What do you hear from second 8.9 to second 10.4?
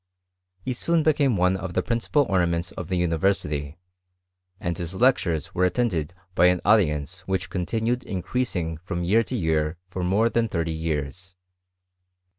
year to year for more